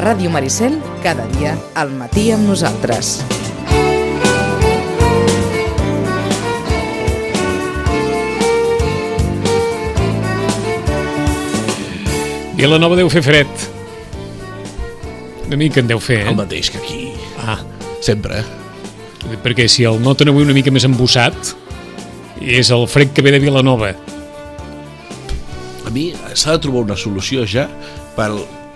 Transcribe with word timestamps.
Ràdio 0.00 0.30
Maricel, 0.32 0.78
cada 1.04 1.26
dia 1.36 1.52
al 1.76 1.90
matí 1.92 2.30
amb 2.32 2.48
nosaltres. 2.48 3.18
Vilanova 12.56 12.96
deu 12.96 13.12
fer 13.12 13.20
fred. 13.24 13.68
Una 15.50 15.60
mica 15.60 15.80
en 15.84 15.90
deu 15.90 16.00
fer, 16.00 16.22
El 16.24 16.32
eh? 16.32 16.38
mateix 16.38 16.72
que 16.72 16.80
aquí. 16.80 17.02
Ah, 17.44 17.58
Sempre, 18.00 18.40
perquè 19.44 19.66
si 19.68 19.84
el 19.84 20.00
noten 20.00 20.30
avui 20.32 20.46
una 20.46 20.56
mica 20.56 20.72
més 20.72 20.86
embussat, 20.88 21.52
és 22.40 22.70
el 22.72 22.86
fred 22.88 23.12
que 23.12 23.20
ve 23.20 23.34
de 23.34 23.40
Vilanova. 23.42 23.92
A 25.84 25.92
mi 25.92 26.10
s'ha 26.32 26.56
de 26.56 26.62
trobar 26.64 26.86
una 26.86 26.96
solució 26.96 27.44
ja 27.44 27.66
per 28.16 28.30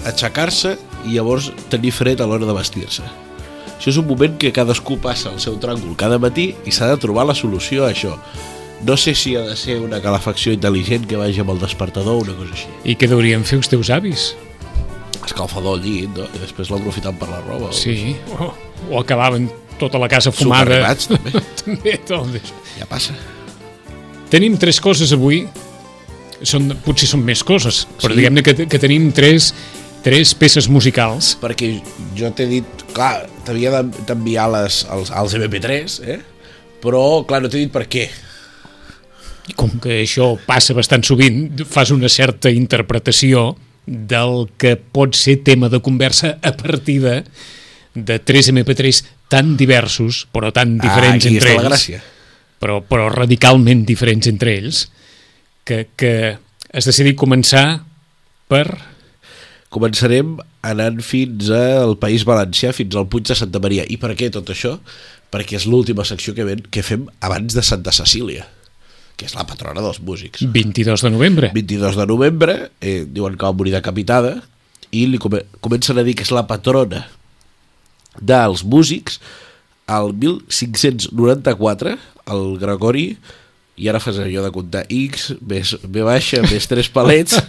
aixecar-se 0.04 0.76
i 1.06 1.14
llavors 1.16 1.50
tenir 1.72 1.92
fred 1.92 2.20
a 2.20 2.26
l'hora 2.26 2.46
de 2.48 2.54
vestir-se. 2.56 3.02
Això 3.74 3.90
és 3.90 3.98
un 4.00 4.06
moment 4.08 4.36
que 4.40 4.52
cadascú 4.54 4.96
passa 5.02 5.30
el 5.34 5.40
seu 5.42 5.56
tràngol 5.60 5.96
cada 6.00 6.18
matí 6.22 6.54
i 6.64 6.72
s'ha 6.72 6.88
de 6.92 6.98
trobar 7.02 7.26
la 7.28 7.34
solució 7.36 7.84
a 7.84 7.90
això. 7.92 8.14
No 8.84 8.96
sé 9.00 9.14
si 9.16 9.34
ha 9.36 9.42
de 9.46 9.56
ser 9.56 9.78
una 9.80 10.00
calefacció 10.04 10.52
intel·ligent 10.52 11.06
que 11.08 11.16
vagi 11.16 11.40
amb 11.40 11.50
el 11.54 11.60
despertador 11.62 12.18
o 12.18 12.22
una 12.24 12.34
cosa 12.36 12.52
així. 12.52 12.68
I 12.84 12.96
què 13.00 13.08
deurien 13.08 13.44
fer 13.44 13.58
els 13.62 13.68
teus 13.72 13.90
avis? 13.90 14.34
Escalfador 15.24 15.78
al 15.78 15.84
llit, 15.84 16.10
no? 16.16 16.26
I 16.36 16.40
després 16.42 16.68
l'aprofitant 16.72 17.16
per 17.18 17.30
la 17.30 17.40
roba. 17.46 17.70
Sí, 17.72 18.14
o, 18.38 18.50
o 18.90 18.98
acabaven 19.00 19.48
tota 19.80 19.98
la 19.98 20.08
casa 20.12 20.30
fumada. 20.32 20.76
Superribats, 20.82 21.08
també. 21.12 21.44
també, 21.64 21.94
tot. 22.06 22.50
Ja 22.78 22.88
passa. 22.90 23.16
Tenim 24.32 24.58
tres 24.60 24.80
coses 24.84 25.12
avui. 25.16 25.44
Són, 26.44 26.66
potser 26.84 27.06
són 27.08 27.22
més 27.24 27.40
coses, 27.46 27.84
però 28.02 28.12
Sí. 28.12 28.18
diguem-ne 28.18 28.42
que, 28.44 28.52
que 28.68 28.78
tenim 28.82 29.06
tres, 29.16 29.52
tres 30.04 30.34
peces 30.36 30.68
musicals. 30.68 31.34
Perquè 31.40 31.70
jo 32.16 32.30
t'he 32.36 32.46
dit, 32.50 32.84
clar, 32.94 33.24
t'havia 33.46 33.72
de- 33.80 34.04
d'enviar 34.08 34.50
les, 34.52 34.82
els, 34.92 35.10
els 35.10 35.36
MP3, 35.40 35.98
eh? 36.04 36.20
Però, 36.84 37.24
clar, 37.24 37.40
no 37.42 37.48
t'he 37.48 37.62
dit 37.64 37.72
per 37.72 37.86
què. 37.88 38.06
I 39.48 39.56
com 39.56 39.74
que 39.80 40.02
això 40.02 40.34
passa 40.46 40.76
bastant 40.76 41.04
sovint, 41.04 41.50
fas 41.68 41.90
una 41.92 42.08
certa 42.12 42.52
interpretació 42.52 43.54
del 43.84 44.46
que 44.56 44.76
pot 44.76 45.16
ser 45.16 45.42
tema 45.44 45.68
de 45.68 45.80
conversa 45.84 46.38
a 46.40 46.52
partir 46.56 47.00
de, 47.02 47.18
de 47.94 48.18
tres 48.20 48.48
MP3 48.52 49.02
tan 49.28 49.56
diversos, 49.60 50.24
però 50.32 50.52
tan 50.52 50.78
diferents 50.80 51.26
ah, 51.26 51.32
entre 51.32 51.52
ells, 51.56 51.68
gràcia. 51.68 52.00
però, 52.60 52.80
però 52.84 53.10
radicalment 53.12 53.84
diferents 53.84 54.28
entre 54.30 54.56
ells, 54.56 54.86
que, 55.64 55.88
que 55.96 56.14
has 56.72 56.88
decidit 56.88 57.16
començar 57.16 57.84
per... 58.48 58.93
Començarem 59.74 60.36
anant 60.62 61.00
fins 61.02 61.48
al 61.50 61.96
País 61.98 62.22
Valencià, 62.26 62.70
fins 62.76 62.94
al 62.94 63.08
Puig 63.10 63.26
de 63.26 63.34
Santa 63.38 63.58
Maria. 63.62 63.86
I 63.90 63.98
per 63.98 64.12
què 64.14 64.30
tot 64.34 64.52
això? 64.54 64.76
Perquè 65.34 65.58
és 65.58 65.66
l'última 65.66 66.06
secció 66.06 66.34
que, 66.36 66.46
ven, 66.46 66.62
que 66.70 66.84
fem 66.86 67.08
abans 67.26 67.56
de 67.56 67.64
Santa 67.66 67.90
Cecília, 67.94 68.46
que 69.18 69.26
és 69.26 69.34
la 69.34 69.46
patrona 69.48 69.82
dels 69.82 69.98
músics. 69.98 70.46
22 70.54 71.02
de 71.02 71.10
novembre. 71.10 71.50
22 71.56 71.98
de 71.98 72.06
novembre, 72.06 72.58
eh, 72.78 73.02
diuen 73.10 73.34
que 73.34 73.48
va 73.48 73.56
morir 73.56 73.74
decapitada, 73.74 74.36
i 74.94 75.08
li 75.10 75.18
come 75.18 75.42
comencen 75.64 75.98
a 75.98 76.04
dir 76.06 76.14
que 76.14 76.22
és 76.22 76.30
la 76.30 76.46
patrona 76.46 77.02
dels 78.22 78.62
músics 78.62 79.18
al 79.90 80.14
1594, 80.14 81.96
el 82.30 82.44
Gregori, 82.62 83.08
i 83.76 83.88
ara 83.90 84.00
fas 84.02 84.20
allò 84.22 84.44
de 84.44 84.52
comptar 84.54 84.84
X, 84.92 85.32
més 85.42 85.74
B 85.82 86.04
baixa, 86.06 86.42
més 86.46 86.68
3 86.70 86.90
palets, 86.94 87.40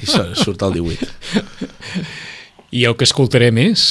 i 0.00 0.08
surt 0.08 0.64
el 0.64 0.78
18. 0.78 1.10
I 2.76 2.86
el 2.88 2.96
que 2.96 3.08
escoltarem 3.08 3.62
és... 3.66 3.86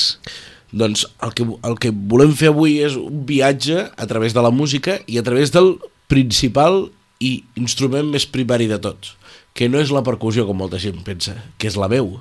Doncs 0.76 1.06
el 1.24 1.32
que, 1.32 1.46
el 1.48 1.78
que 1.80 1.90
volem 2.12 2.34
fer 2.36 2.50
avui 2.52 2.82
és 2.84 2.98
un 3.00 3.22
viatge 3.24 3.86
a 3.96 4.08
través 4.10 4.34
de 4.36 4.42
la 4.44 4.50
música 4.52 4.98
i 5.08 5.16
a 5.16 5.24
través 5.24 5.54
del 5.54 5.78
principal 6.12 6.90
i 7.24 7.46
instrument 7.56 8.10
més 8.12 8.26
primari 8.28 8.68
de 8.68 8.82
tots, 8.84 9.14
que 9.56 9.70
no 9.72 9.80
és 9.80 9.94
la 9.96 10.04
percussió, 10.04 10.44
com 10.44 10.58
molta 10.60 10.82
gent 10.82 11.00
pensa, 11.06 11.38
que 11.56 11.70
és 11.70 11.78
la 11.80 11.88
veu. 11.88 12.18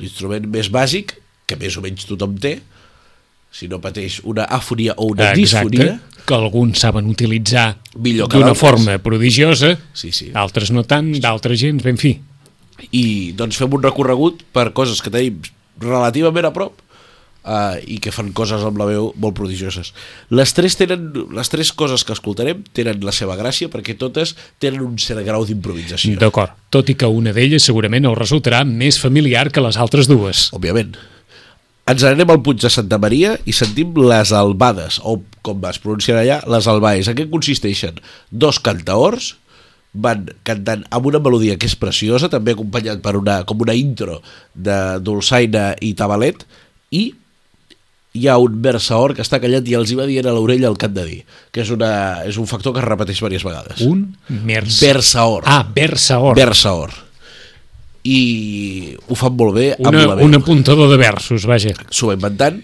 L'instrument 0.00 0.48
més 0.50 0.72
bàsic, 0.72 1.14
que 1.46 1.60
més 1.60 1.78
o 1.78 1.84
menys 1.84 2.08
tothom 2.08 2.34
té, 2.42 2.56
si 3.58 3.66
no 3.70 3.80
pateix 3.82 4.20
una 4.22 4.44
afonia 4.44 4.94
o 4.96 5.10
una 5.12 5.32
disfonia, 5.34 5.98
que 6.28 6.34
alguns 6.36 6.78
saben 6.84 7.08
utilitzar 7.10 7.78
d'una 7.96 8.54
forma 8.54 8.98
prodigiosa, 9.02 9.74
Sí, 9.96 10.12
sí. 10.12 10.30
altres 10.34 10.70
no 10.70 10.84
tant, 10.86 11.10
d'altres 11.18 11.58
gens, 11.60 11.82
ben 11.82 11.98
fi. 11.98 12.18
i 12.94 13.32
doncs 13.34 13.56
fem 13.58 13.72
un 13.74 13.82
recorregut 13.82 14.44
per 14.54 14.70
coses 14.76 15.00
que 15.02 15.10
tenim 15.10 15.40
relativament 15.82 16.46
a 16.46 16.52
prop 16.54 16.76
uh, 17.48 17.74
i 17.82 17.98
que 18.02 18.12
fan 18.14 18.30
coses 18.36 18.62
amb 18.66 18.78
la 18.78 18.86
veu 18.86 19.10
molt 19.18 19.34
prodigioses. 19.34 19.90
Les 20.30 20.54
tres, 20.54 20.76
tenen, 20.78 21.08
les 21.34 21.50
tres 21.50 21.72
coses 21.72 22.04
que 22.06 22.14
escoltarem 22.14 22.62
tenen 22.76 23.02
la 23.02 23.14
seva 23.14 23.34
gràcia 23.40 23.70
perquè 23.72 23.96
totes 23.98 24.36
tenen 24.62 24.84
un 24.86 24.98
cert 25.02 25.24
grau 25.26 25.46
d'improvisació. 25.48 26.14
D'acord, 26.22 26.54
tot 26.70 26.90
i 26.92 26.94
que 26.98 27.10
una 27.10 27.34
d'elles 27.34 27.66
segurament 27.66 28.06
us 28.06 28.18
resultarà 28.18 28.62
més 28.68 29.00
familiar 29.02 29.48
que 29.50 29.64
les 29.64 29.78
altres 29.80 30.06
dues. 30.10 30.48
Òbviament. 30.54 30.94
Ens 31.88 32.04
anem 32.04 32.28
al 32.28 32.42
Puig 32.44 32.60
de 32.60 32.68
Santa 32.68 32.98
Maria 33.00 33.36
i 33.48 33.54
sentim 33.56 33.94
les 33.96 34.32
albades, 34.36 34.98
o 35.00 35.18
com 35.46 35.62
es 35.70 35.78
pronunciarà 35.80 36.20
allà, 36.24 36.40
les 36.52 36.66
albaes. 36.68 37.08
En 37.08 37.16
què 37.16 37.24
consisteixen? 37.30 38.02
Dos 38.28 38.58
cantaors 38.60 39.36
van 39.96 40.26
cantant 40.44 40.84
amb 40.92 41.08
una 41.08 41.20
melodia 41.24 41.56
que 41.56 41.68
és 41.70 41.78
preciosa, 41.80 42.28
també 42.28 42.52
acompanyat 42.52 43.00
per 43.04 43.16
una, 43.16 43.40
com 43.48 43.64
una 43.64 43.76
intro 43.78 44.18
de 44.52 44.76
dolçaina 45.00 45.70
i 45.80 45.94
tabalet, 45.96 46.44
i 46.92 47.08
hi 48.18 48.28
ha 48.28 48.36
un 48.42 48.60
versaor 48.64 49.14
que 49.16 49.24
està 49.24 49.40
callat 49.40 49.68
i 49.68 49.76
els 49.78 49.88
hi 49.88 49.96
va 49.96 50.06
dient 50.08 50.28
a 50.28 50.36
l'orella 50.36 50.68
el 50.68 50.76
que 50.76 50.88
han 50.88 50.96
de 50.96 51.08
dir, 51.08 51.18
que 51.52 51.64
és, 51.64 51.72
una, 51.72 51.90
és 52.28 52.36
un 52.36 52.48
factor 52.50 52.76
que 52.76 52.82
es 52.84 52.88
repeteix 52.88 53.20
diverses 53.20 53.48
vegades. 53.48 53.84
Un. 53.88 54.10
Versaor. 54.84 55.48
Ah, 55.48 55.62
versaor. 55.74 56.36
Versaor. 56.36 57.07
I 58.08 58.18
ho 59.08 59.16
fan 59.18 59.34
molt 59.36 59.56
bé 59.58 59.68
amb 59.76 59.90
una, 59.90 60.04
la 60.12 60.18
veu. 60.18 60.28
un 60.28 60.38
apuntador 60.38 60.90
de 60.92 60.98
versos, 61.00 61.46
vaja. 61.50 61.74
S'ho 61.90 62.10
va 62.10 62.16
inventant 62.16 62.60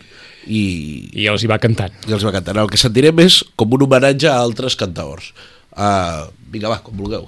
i, 0.47 0.65
I 1.13 1.29
els 1.33 1.45
hi 1.45 1.51
va 1.51 1.61
cantant. 1.61 1.95
i 2.09 2.17
els 2.17 2.25
va 2.25 2.33
cantar. 2.35 2.57
El 2.61 2.71
que 2.73 2.81
sentirem 2.81 3.25
és 3.25 3.43
com 3.59 3.75
un 3.77 3.87
homenatge 3.87 4.31
a 4.31 4.39
altres 4.41 4.79
cantaors. 4.81 5.33
Uh, 5.75 6.31
vinga, 6.55 6.71
va, 6.71 6.81
com 6.87 6.97
vulgueu. 6.97 7.27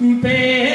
Per 0.00 0.69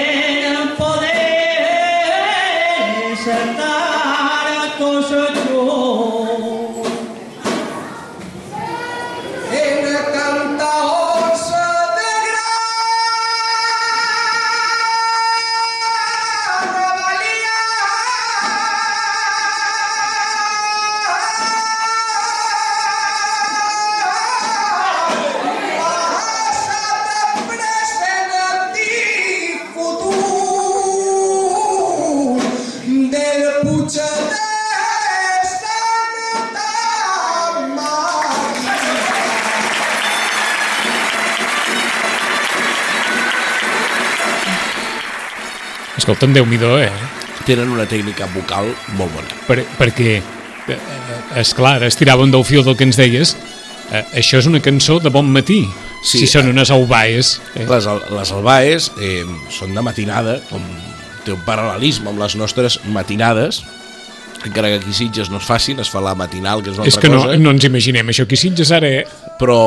Escolta'm, 46.05 46.35
déu 46.37 46.45
nhi 46.45 46.59
eh? 46.85 46.89
Tenen 47.47 47.71
una 47.73 47.87
tècnica 47.89 48.27
vocal 48.29 48.67
molt 48.93 49.09
bona. 49.09 49.31
Per, 49.47 49.63
perquè 49.79 50.11
eh, 50.69 50.75
és 51.41 51.53
clar, 51.57 51.79
estiràvem 51.81 52.29
del 52.29 52.43
fil 52.45 52.61
del 52.61 52.75
que 52.77 52.85
ens 52.85 52.99
deies, 52.99 53.31
eh, 53.89 54.03
això 54.13 54.37
és 54.37 54.45
una 54.45 54.61
cançó 54.61 54.99
de 55.01 55.09
bon 55.09 55.25
matí, 55.25 55.63
Sí, 56.05 56.19
si 56.19 56.27
són 56.29 56.45
eh, 56.45 56.53
unes 56.53 56.69
aubaes. 56.69 57.31
Eh? 57.55 57.65
Les, 57.65 57.87
les 58.13 58.33
albaes 58.37 58.91
eh, 59.01 59.23
són 59.49 59.73
de 59.73 59.81
matinada, 59.81 60.37
com 60.51 60.61
té 61.25 61.33
un 61.33 61.41
paral·lelisme 61.41 62.13
amb 62.13 62.21
les 62.21 62.37
nostres 62.37 62.77
matinades, 62.85 63.63
encara 64.49 64.69
que 64.71 64.79
aquí 64.81 64.93
Sitges 64.93 65.29
no 65.33 65.37
es 65.41 65.47
facin, 65.47 65.79
es 65.83 65.89
fa 65.91 66.01
la 66.03 66.15
matinal, 66.17 66.63
que 66.63 66.71
és 66.73 66.79
una 66.79 66.87
És 66.87 66.95
altra 66.97 67.05
que 67.05 67.13
no, 67.13 67.21
cosa, 67.23 67.37
no 67.41 67.53
ens 67.55 67.67
imaginem 67.67 68.11
això 68.13 68.25
aquí 68.27 68.39
Sitges 68.39 68.71
ara, 68.75 68.91
però 69.39 69.59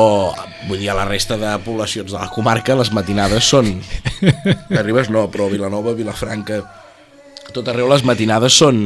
vull 0.67 0.79
dir, 0.79 0.89
a 0.91 0.97
la 0.97 1.07
resta 1.09 1.37
de 1.39 1.53
poblacions 1.65 2.11
de 2.11 2.19
la 2.19 2.29
comarca 2.33 2.77
les 2.79 2.91
matinades 2.95 3.47
són... 3.49 3.73
A 4.79 4.83
Ribes 4.83 5.09
no, 5.13 5.27
però 5.31 5.47
Vilanova, 5.51 5.93
Vilafranca, 5.95 6.59
a 6.59 7.55
tot 7.55 7.67
arreu 7.71 7.89
les 7.89 8.03
matinades 8.05 8.53
són 8.59 8.83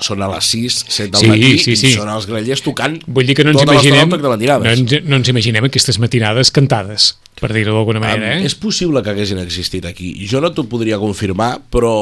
són 0.00 0.22
a 0.24 0.28
les 0.32 0.46
6, 0.54 0.76
7 0.88 1.10
del 1.12 1.20
Sí, 1.20 1.28
matí 1.28 1.48
sí, 1.60 1.74
sí. 1.76 1.88
i 1.90 1.96
són 1.98 2.08
els 2.08 2.26
grellers 2.28 2.62
tocant 2.64 2.98
Vull 3.06 3.28
dir 3.28 3.36
que 3.36 3.44
no 3.44 3.52
ens 3.52 3.60
tota 3.60 3.74
imaginem, 3.74 4.14
de 4.14 4.20
no 4.22 4.70
ens, 4.72 4.94
no 5.04 5.18
ens 5.20 5.32
imaginem 5.32 5.66
aquestes 5.68 5.98
matinades 6.00 6.52
cantades, 6.56 7.10
per 7.40 7.52
dir-ho 7.52 7.74
d'alguna 7.76 8.00
manera, 8.02 8.36
Um, 8.36 8.40
eh? 8.40 8.46
és 8.48 8.54
possible 8.56 9.02
que 9.04 9.12
haguessin 9.12 9.40
existit 9.42 9.84
aquí. 9.88 10.12
Jo 10.28 10.40
no 10.40 10.52
t'ho 10.56 10.64
podria 10.68 10.98
confirmar, 11.00 11.58
però 11.72 11.92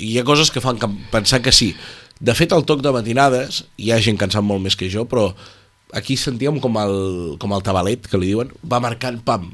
hi 0.00 0.18
ha 0.18 0.24
coses 0.24 0.52
que 0.52 0.62
fan 0.64 0.78
que 0.80 0.88
pensar 1.12 1.42
que 1.44 1.52
sí. 1.52 1.74
De 2.20 2.32
fet, 2.36 2.52
el 2.56 2.64
toc 2.64 2.80
de 2.84 2.92
matinades, 2.94 3.64
hi 3.76 3.92
ha 3.92 4.00
gent 4.00 4.16
que 4.16 4.24
en 4.28 4.32
sap 4.32 4.44
molt 4.46 4.64
més 4.64 4.76
que 4.78 4.88
jo, 4.92 5.04
però 5.08 5.28
aquí 5.96 6.16
sentíem 6.16 6.60
com 6.64 6.78
el, 6.80 6.96
com 7.42 7.52
el 7.52 7.64
tabalet, 7.64 8.08
que 8.08 8.20
li 8.20 8.32
diuen, 8.32 8.52
va 8.64 8.80
marcant 8.80 9.20
pam, 9.24 9.50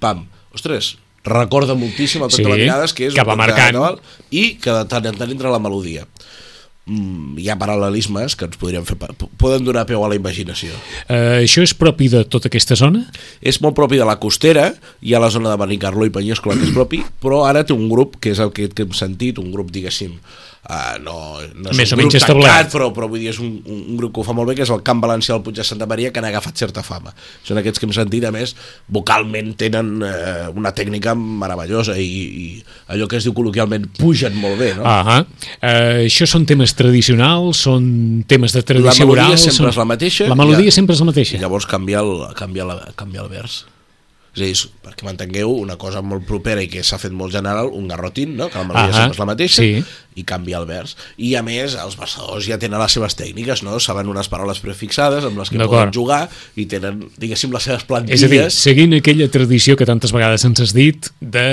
pam. 0.00 0.24
Ostres, 0.56 0.94
recorda 1.24 1.76
moltíssim 1.78 2.24
el 2.24 2.32
toc 2.32 2.40
Sí, 2.40 2.46
de 2.46 2.54
matinades, 2.54 2.96
que 2.96 3.10
és 3.10 3.16
que 3.16 3.26
va 3.28 3.36
marcant. 3.38 3.76
Nadal, 3.76 4.00
i 4.30 4.54
que 4.60 4.72
de 4.72 4.86
tant 4.90 5.10
en 5.12 5.20
tant 5.20 5.32
entra 5.32 5.52
la 5.52 5.60
melodia. 5.62 6.06
Mm, 6.82 7.36
hi 7.38 7.46
ha 7.46 7.54
paral·lelismes 7.60 8.34
que 8.34 8.48
ens 8.48 8.58
podríem 8.58 8.86
fer... 8.88 8.96
Poden 9.38 9.62
donar 9.62 9.84
peu 9.86 10.02
a 10.02 10.08
la 10.10 10.16
imaginació. 10.18 10.74
Eh, 11.06 11.44
això 11.44 11.62
és 11.62 11.76
propi 11.78 12.08
de 12.10 12.24
tota 12.26 12.50
aquesta 12.50 12.74
zona? 12.74 13.04
és 13.38 13.60
molt 13.62 13.76
propi 13.78 14.00
de 14.00 14.06
la 14.08 14.16
costera, 14.18 14.72
hi 14.98 15.14
ha 15.14 15.20
la 15.22 15.30
zona 15.30 15.52
de 15.52 15.60
Benicarló 15.60 16.08
i 16.08 16.14
Penyescola 16.14 16.56
que 16.58 16.66
és 16.66 16.74
propi, 16.74 17.04
però 17.22 17.44
ara 17.46 17.62
té 17.62 17.76
un 17.76 17.86
grup, 17.90 18.18
que 18.18 18.32
és 18.34 18.40
el 18.42 18.50
que, 18.56 18.66
que 18.72 18.88
hem 18.88 18.96
sentit, 18.98 19.38
un 19.38 19.52
grup, 19.54 19.70
diguéssim, 19.70 20.18
uh, 20.68 20.98
no, 21.02 21.16
no 21.56 21.72
és 21.72 21.78
Més 21.78 21.92
un 21.94 22.02
grup 22.02 22.16
establert. 22.18 22.48
tancat, 22.48 22.72
però, 22.74 22.90
però 22.94 23.08
vull 23.10 23.22
dir, 23.22 23.30
és 23.32 23.40
un, 23.42 23.50
un, 23.66 23.96
grup 23.98 24.14
que 24.14 24.22
ho 24.22 24.26
fa 24.26 24.34
molt 24.36 24.50
bé, 24.50 24.56
que 24.58 24.66
és 24.66 24.72
el 24.74 24.82
Camp 24.86 25.02
Valencià 25.02 25.34
del 25.34 25.44
Puig 25.46 25.58
de 25.58 25.66
Santa 25.66 25.88
Maria, 25.90 26.12
que 26.12 26.22
han 26.22 26.28
agafat 26.28 26.60
certa 26.60 26.84
fama. 26.86 27.14
Són 27.46 27.60
aquests 27.60 27.82
que 27.82 27.88
hem 27.88 27.94
sentit, 27.96 28.26
a 28.28 28.32
més, 28.34 28.54
vocalment 28.92 29.52
tenen 29.60 29.94
uh, 30.02 30.52
una 30.58 30.74
tècnica 30.76 31.16
meravellosa 31.18 31.98
i, 31.98 32.06
i 32.06 32.46
allò 32.94 33.08
que 33.10 33.18
es 33.18 33.26
diu 33.26 33.34
col·loquialment 33.36 33.90
pugen 33.98 34.38
molt 34.38 34.60
bé, 34.60 34.72
no? 34.78 34.86
Ah 34.86 35.22
eh, 35.60 36.06
això 36.06 36.26
són 36.28 36.46
temes 36.48 36.74
tradicionals, 36.78 37.64
són 37.66 37.84
temes 38.28 38.54
de 38.56 38.62
tradició 38.66 39.06
melodia 39.06 39.34
oral... 39.34 39.42
sempre 39.42 39.58
són... 39.58 39.72
és 39.72 39.80
la 39.82 39.88
mateixa, 39.88 40.28
La 40.30 40.38
melodia 40.38 40.70
ja. 40.70 40.78
sempre 40.78 40.96
és 40.96 41.02
la 41.02 41.10
mateixa. 41.10 41.36
I 41.36 41.42
llavors 41.42 41.68
canviar 41.68 42.04
el, 42.06 42.26
canviar 42.38 42.68
la, 42.68 42.78
canviar 42.98 43.26
el 43.26 43.32
vers. 43.32 43.62
És 44.32 44.40
a 44.40 44.46
dir, 44.46 44.70
perquè 44.80 45.04
m'entengueu, 45.04 45.50
una 45.60 45.74
cosa 45.76 46.00
molt 46.00 46.24
propera 46.24 46.62
i 46.64 46.68
que 46.72 46.80
s'ha 46.86 46.96
fet 47.00 47.12
molt 47.12 47.34
general, 47.34 47.68
un 47.76 47.90
garrotín, 47.90 48.32
no? 48.38 48.48
que 48.48 48.56
la 48.56 48.64
melodia 48.64 48.88
Ahà, 48.88 49.02
sempre 49.02 49.18
és 49.18 49.20
la 49.20 49.26
mateixa, 49.28 49.60
sí. 49.60 49.82
i 50.16 50.24
canvia 50.24 50.56
el 50.62 50.64
vers. 50.70 50.96
I 51.20 51.34
a 51.36 51.42
més, 51.44 51.76
els 51.76 51.98
versadors 52.00 52.48
ja 52.48 52.56
tenen 52.62 52.80
les 52.80 52.96
seves 52.96 53.18
tècniques, 53.18 53.60
no? 53.66 53.76
saben 53.76 54.08
unes 54.08 54.32
paraules 54.32 54.62
prefixades 54.64 55.28
amb 55.28 55.36
les 55.42 55.52
que 55.52 55.60
poden 55.60 55.92
jugar 55.92 56.24
i 56.56 56.64
tenen, 56.64 57.04
diguéssim, 57.20 57.52
les 57.52 57.68
seves 57.68 57.84
És 57.84 57.84
a 57.84 57.92
dir, 57.92 57.92
plantilles. 57.92 58.56
seguint 58.56 58.96
aquella 58.96 59.28
tradició 59.28 59.76
que 59.76 59.88
tantes 59.88 60.16
vegades 60.16 60.48
ens 60.48 60.64
has 60.64 60.72
dit 60.72 61.12
de 61.20 61.46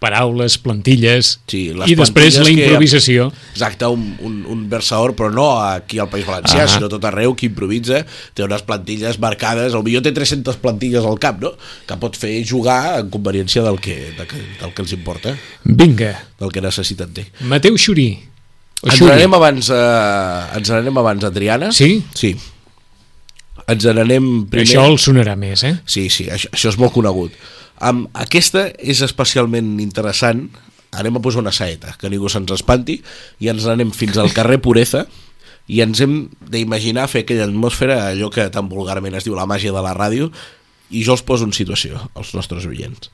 paraules, 0.00 0.54
plantilles 0.58 1.34
Sí, 1.46 1.74
les 1.76 1.90
i 1.92 1.94
després 1.94 2.34
la 2.38 2.40
plantilles 2.40 2.48
que- 2.56 2.66
improvisació. 2.70 3.26
Exacte, 3.52 3.86
un, 3.92 4.16
un, 4.24 4.38
un 4.48 4.62
versador, 4.72 5.12
però 5.14 5.28
no 5.30 5.44
aquí 5.60 5.98
al 6.00 6.08
País 6.08 6.24
Valencià, 6.26 6.64
Ah. 6.64 6.68
sinó 6.72 6.88
tot 6.88 7.04
arreu, 7.04 7.34
que 7.36 7.46
improvisa, 7.50 8.00
té 8.34 8.42
unes 8.46 8.62
plantilles 8.64 9.18
marcades, 9.20 9.74
el 9.76 9.84
millor 9.84 10.02
té 10.02 10.12
300 10.16 10.56
plantilles 10.56 11.04
al 11.04 11.18
cap, 11.20 11.38
no? 11.44 11.52
que 11.86 11.96
pot 12.00 12.16
fer 12.16 12.32
jugar 12.48 13.00
en 13.02 13.10
conveniència 13.12 13.62
del 13.62 13.78
que, 13.78 13.98
del 14.16 14.26
que, 14.26 14.40
del 14.62 14.72
que 14.72 14.82
els 14.82 14.92
importa, 14.96 15.36
Vinga, 15.64 16.14
del 16.40 16.50
que 16.50 16.62
necessiten 16.64 17.12
té. 17.12 17.26
Mateu 17.44 17.76
Xurí. 17.76 18.08
Ens 18.80 19.02
n'anem 19.04 19.34
abans, 19.36 19.68
a, 19.68 20.56
ens 20.56 20.70
n'anem 20.72 20.96
abans 20.96 21.24
a 21.28 21.30
Triana? 21.30 21.68
Sí? 21.76 21.98
Sí. 22.16 22.32
Ens 23.70 23.84
n'anem 23.86 24.46
primer... 24.50 24.64
Això 24.66 24.82
el 24.88 24.96
sonarà 24.98 25.36
més, 25.38 25.62
eh? 25.68 25.74
Sí, 25.86 26.08
sí, 26.10 26.24
això, 26.32 26.48
això 26.56 26.72
és 26.72 26.78
molt 26.80 26.94
conegut. 26.96 27.34
Um, 27.80 28.04
aquesta 28.12 28.68
és 28.78 29.00
especialment 29.04 29.78
interessant. 29.80 30.48
Anem 30.90 31.16
a 31.16 31.22
posar 31.24 31.40
una 31.40 31.54
saeta, 31.54 31.94
que 31.96 32.10
ningú 32.12 32.28
se'ns 32.28 32.52
espanti, 32.52 32.98
i 33.40 33.50
ens 33.52 33.66
anem 33.70 33.92
fins 33.94 34.18
al 34.18 34.32
carrer 34.36 34.58
Pureza, 34.62 35.06
i 35.70 35.80
ens 35.84 36.00
hem 36.02 36.24
d'imaginar 36.50 37.06
fer 37.08 37.24
aquella 37.24 37.46
atmosfera, 37.46 38.00
allò 38.10 38.30
que 38.34 38.48
tan 38.52 38.68
vulgarment 38.68 39.14
es 39.14 39.26
diu 39.26 39.36
la 39.38 39.46
màgia 39.46 39.72
de 39.72 39.84
la 39.84 39.94
ràdio, 39.96 40.32
i 40.90 41.04
jo 41.06 41.14
els 41.14 41.22
poso 41.22 41.46
en 41.46 41.54
situació, 41.54 42.00
als 42.18 42.34
nostres 42.34 42.66
oients. 42.66 43.12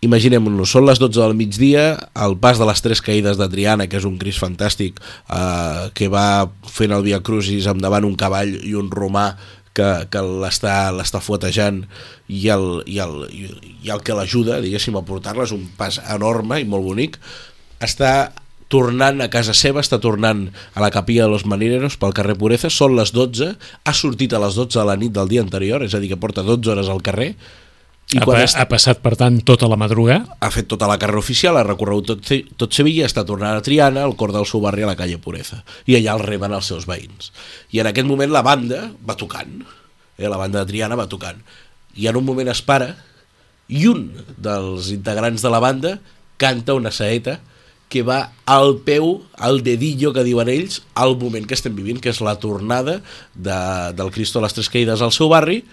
Imaginem-nos, 0.00 0.70
són 0.72 0.86
les 0.88 1.00
12 1.02 1.18
del 1.20 1.34
migdia, 1.36 1.82
al 2.16 2.38
pas 2.40 2.56
de 2.56 2.64
les 2.64 2.80
tres 2.80 3.02
caïdes 3.04 3.36
de 3.36 3.48
Triana, 3.52 3.84
que 3.90 3.98
és 4.00 4.06
un 4.08 4.16
cris 4.16 4.38
fantàstic, 4.40 5.02
eh, 5.28 5.90
que 5.92 6.08
va 6.08 6.48
fent 6.64 6.94
el 6.96 7.04
Via 7.04 7.20
Crucis 7.20 7.68
amb 7.68 7.82
davant 7.84 8.06
un 8.08 8.16
cavall 8.16 8.54
i 8.64 8.72
un 8.78 8.88
romà 8.94 9.34
que, 9.80 9.90
que 10.12 10.24
l'està 10.44 11.22
fuetejant 11.24 11.84
i 12.28 12.44
el, 12.52 12.68
i 12.84 13.00
el, 13.02 13.24
i, 13.32 13.48
el 13.88 14.04
que 14.04 14.16
l'ajuda, 14.16 14.60
diguéssim, 14.64 14.98
a 15.00 15.06
portar-la, 15.06 15.48
és 15.48 15.56
un 15.56 15.66
pas 15.78 16.00
enorme 16.12 16.60
i 16.60 16.68
molt 16.68 16.86
bonic, 16.86 17.18
està 17.80 18.30
tornant 18.70 19.18
a 19.18 19.30
casa 19.32 19.54
seva, 19.56 19.82
està 19.82 19.98
tornant 19.98 20.44
a 20.76 20.84
la 20.84 20.92
capilla 20.94 21.26
de 21.26 21.32
los 21.32 21.46
marineros 21.48 21.96
pel 21.98 22.14
carrer 22.14 22.36
Pureza, 22.38 22.70
són 22.70 22.94
les 22.98 23.10
12, 23.16 23.50
ha 23.58 23.94
sortit 23.96 24.36
a 24.36 24.42
les 24.42 24.54
12 24.58 24.78
de 24.78 24.86
la 24.86 24.96
nit 25.00 25.16
del 25.16 25.32
dia 25.32 25.42
anterior, 25.42 25.82
és 25.82 25.96
a 25.96 26.02
dir, 26.02 26.12
que 26.12 26.20
porta 26.20 26.46
12 26.46 26.70
hores 26.70 26.92
al 26.92 27.02
carrer, 27.02 27.32
i 28.10 28.18
Ha, 28.18 28.24
quan 28.26 28.42
està 28.42 28.64
ha 28.64 28.68
passat, 28.70 28.98
per 29.04 29.14
tant, 29.18 29.36
tota 29.46 29.68
la 29.70 29.76
madrugada. 29.78 30.36
ha 30.40 30.50
fet 30.50 30.66
tota 30.70 30.88
la 30.90 30.98
carrera 30.98 31.20
oficial, 31.22 31.56
ha 31.56 31.66
recorregut 31.66 32.08
tot, 32.10 32.32
tot 32.58 32.74
Sevilla, 32.74 33.06
està 33.06 33.24
tornant 33.26 33.56
a 33.56 33.62
Triana, 33.62 34.02
al 34.02 34.16
cor 34.18 34.32
del 34.34 34.46
seu 34.50 34.60
barri, 34.60 34.82
a 34.82 34.90
la 34.90 34.96
calle 34.98 35.18
Pureza. 35.18 35.62
I 35.86 35.98
allà 36.00 36.16
el 36.18 36.24
reben 36.26 36.52
els 36.52 36.66
seus 36.66 36.88
veïns. 36.90 37.30
I 37.70 37.84
en 37.84 37.90
aquest 37.90 38.08
moment 38.08 38.32
la 38.32 38.42
banda 38.42 38.88
va 39.06 39.14
tocant. 39.14 39.60
Eh? 40.18 40.26
La 40.26 40.40
banda 40.40 40.64
de 40.64 40.72
Triana 40.72 40.98
va 40.98 41.06
tocant. 41.06 41.38
I 41.94 42.08
en 42.10 42.18
un 42.18 42.26
moment 42.26 42.50
es 42.50 42.62
para 42.62 42.96
i 43.70 43.86
un 43.86 44.08
dels 44.36 44.90
integrants 44.90 45.42
de 45.42 45.50
la 45.52 45.60
banda 45.62 46.00
canta 46.40 46.74
una 46.74 46.90
saeta 46.90 47.38
que 47.90 48.02
va 48.06 48.32
al 48.46 48.78
peu, 48.86 49.22
al 49.34 49.62
dedillo 49.66 50.12
que 50.14 50.22
diuen 50.26 50.48
ells, 50.48 50.80
al 50.94 51.16
moment 51.18 51.46
que 51.46 51.56
estem 51.58 51.74
vivint, 51.74 51.98
que 51.98 52.10
és 52.10 52.20
la 52.22 52.36
tornada 52.38 53.00
de, 53.34 53.60
del 53.98 54.12
Cristo 54.14 54.38
a 54.38 54.44
les 54.46 54.54
Tres 54.54 54.70
Caïdes 54.70 55.02
al 55.02 55.14
seu 55.14 55.30
barri 55.30 55.64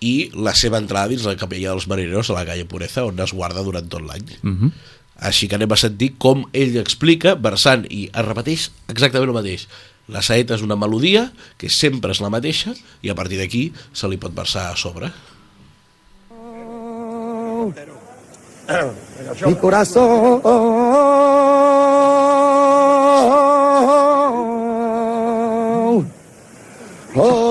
i 0.00 0.30
la 0.34 0.52
seva 0.54 0.78
entrada 0.82 1.08
dins 1.12 1.24
la 1.24 1.36
capella 1.40 1.72
dels 1.72 1.88
marineros 1.88 2.30
a 2.30 2.36
la 2.36 2.44
calle 2.48 2.66
Pureza, 2.68 3.06
on 3.08 3.20
es 3.20 3.32
guarda 3.32 3.64
durant 3.64 3.88
tot 3.88 4.04
l'any. 4.04 4.26
Uh 4.42 4.50
-huh. 4.50 4.72
Així 5.16 5.48
que 5.48 5.56
anem 5.56 5.72
a 5.72 5.76
sentir 5.76 6.14
com 6.18 6.44
ell 6.52 6.76
explica, 6.76 7.34
versant, 7.34 7.86
i 7.88 8.10
es 8.12 8.24
repeteix 8.26 8.70
exactament 8.88 9.28
el 9.28 9.34
mateix. 9.34 9.68
La 10.08 10.22
saeta 10.22 10.54
és 10.54 10.62
una 10.62 10.76
melodia, 10.76 11.32
que 11.56 11.68
sempre 11.68 12.12
és 12.12 12.20
la 12.20 12.30
mateixa, 12.30 12.74
i 13.02 13.08
a 13.08 13.14
partir 13.14 13.38
d'aquí 13.38 13.72
se 13.92 14.08
li 14.08 14.16
pot 14.16 14.34
versar 14.34 14.72
a 14.72 14.76
sobre. 14.76 15.10
mi 19.46 19.54
corazón. 19.54 20.40
Oh, 27.18 27.45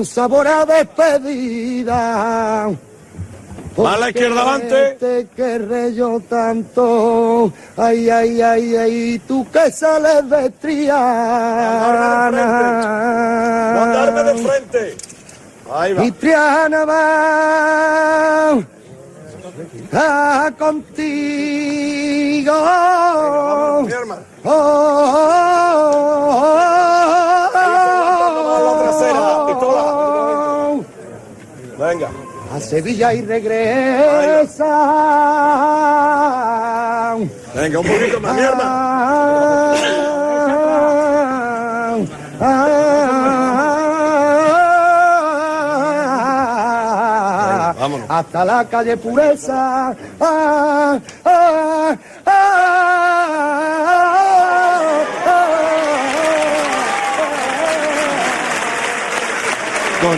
con 0.00 0.06
sabor 0.06 0.48
a 0.48 0.64
despedida. 0.64 1.94
Va 3.78 3.92
a 3.92 3.98
la 3.98 4.08
izquierda 4.08 4.40
adelante. 4.40 4.96
Te 4.98 5.26
querré 5.36 5.94
yo 5.94 6.20
tanto. 6.20 7.52
Ay, 7.76 8.08
ay, 8.08 8.40
ay, 8.40 8.76
ay, 8.76 9.18
tú 9.28 9.46
que 9.50 9.70
sales 9.70 10.30
de 10.30 10.48
Triana. 10.52 12.30
Mandarme 13.76 14.22
de 14.22 14.34
frente. 14.42 14.96
Ahí 15.70 15.92
va. 15.92 16.04
Y 16.04 16.10
Triana 16.12 16.84
va 16.86 18.64
contigo. 20.58 20.94
Mi 23.82 23.92
hermano. 23.92 24.22
Oh, 24.44 24.50
oh, 24.52 25.60
oh, 26.32 27.19
Venga. 31.78 32.10
A 32.52 32.60
Sevilla 32.60 33.14
y 33.14 33.22
regresa. 33.22 34.66
Venga, 37.54 37.78
un 37.78 37.86
poquito 37.86 38.20
más, 38.20 38.34
mierda. 38.34 38.90
Vámonos. 47.80 48.10
hasta 48.10 48.44
la 48.44 48.64
calle 48.66 48.96
Pureza. 48.98 49.96
Ah, 50.20 50.98
ah, 51.24 51.96